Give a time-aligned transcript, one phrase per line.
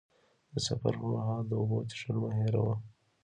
[0.51, 2.75] د سفر پر مهال د اوبو څښل مه هېروه.